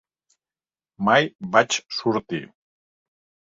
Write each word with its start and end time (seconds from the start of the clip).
Mai 1.09 1.29
vaig 1.57 1.79
sortir. 1.99 2.43